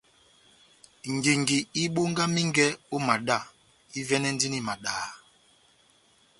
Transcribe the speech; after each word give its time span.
Ngingi 1.13 1.57
ibongamingɛ 1.83 2.67
ó 2.95 2.97
madá, 3.07 3.37
ivɛ́nɛndini 3.99 4.59
madaha. 4.67 5.09